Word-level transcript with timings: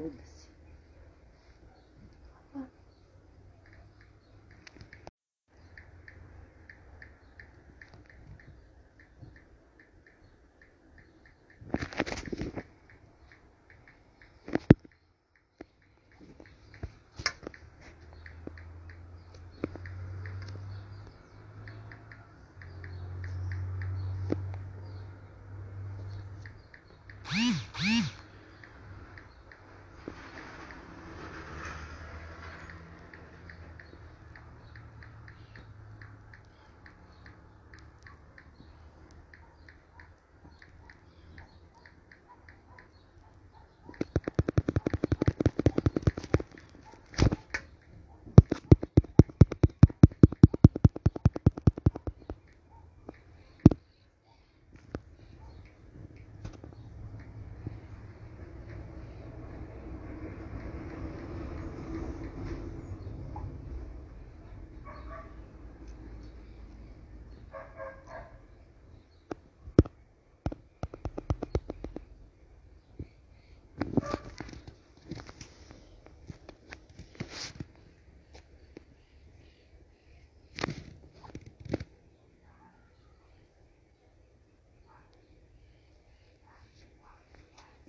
Foda-se. 0.00 0.39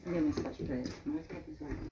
Mandei 0.06 0.22
mensagem 0.22 0.66
pra 0.66 0.76
ela, 0.78 0.94
avisou. 1.38 1.91